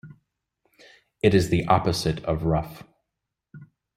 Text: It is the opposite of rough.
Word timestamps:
It 1.21 1.35
is 1.35 1.49
the 1.49 1.65
opposite 1.67 2.23
of 2.25 2.41
rough. 2.41 2.81